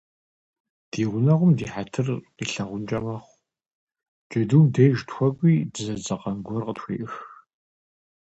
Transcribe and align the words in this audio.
Ди 0.91 1.01
гъунэгъум 1.09 1.51
ди 1.57 1.65
хьэтыр 1.71 2.07
къилъагъункӏэ 2.35 2.99
мэхъу: 3.05 3.35
джэдум 4.29 4.65
деж 4.73 4.97
тхуэкӏуи, 5.07 5.53
дызэдзэкъэн 5.73 6.37
гуэр 6.45 6.63
къытхуеӏых. 6.67 7.15